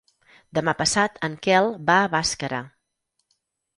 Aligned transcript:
Demà 0.59 0.73
passat 0.79 1.21
en 1.29 1.37
Quel 1.47 1.69
va 1.91 1.99
a 2.07 2.11
Bàscara. 2.17 2.63